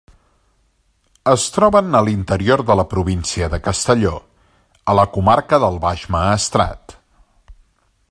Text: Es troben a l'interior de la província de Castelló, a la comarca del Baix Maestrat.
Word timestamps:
Es 1.33 1.43
troben 1.57 1.97
a 1.99 2.01
l'interior 2.07 2.63
de 2.71 2.77
la 2.81 2.87
província 2.95 3.51
de 3.55 3.61
Castelló, 3.69 4.15
a 4.95 4.99
la 5.01 5.07
comarca 5.19 5.61
del 5.67 5.81
Baix 5.89 6.11
Maestrat. 6.17 7.01